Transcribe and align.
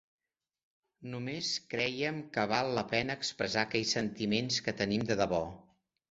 Només 1.09 1.49
creiem 1.73 2.17
que 2.37 2.45
val 2.51 2.69
la 2.77 2.83
pena 2.93 3.17
expressar 3.23 3.65
aquells 3.69 3.91
sentiments 3.97 4.57
que 4.69 4.75
tenim 4.81 5.05
de 5.11 5.19
debò. 5.21 5.43